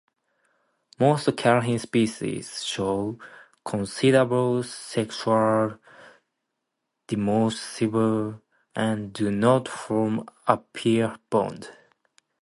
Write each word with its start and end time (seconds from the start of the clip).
Most 0.99 1.27
catarrhine 1.37 1.77
species 1.79 2.63
show 2.63 3.19
considerable 3.63 4.63
sexual 4.63 5.77
dimorphism 7.07 8.41
and 8.75 9.13
do 9.13 9.29
not 9.29 9.67
form 9.67 10.27
a 10.47 10.57
pair 10.57 11.17
bond. 11.29 11.69